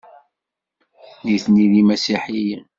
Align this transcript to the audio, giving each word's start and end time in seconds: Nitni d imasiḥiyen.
Nitni 1.23 1.65
d 1.71 1.73
imasiḥiyen. 1.81 2.63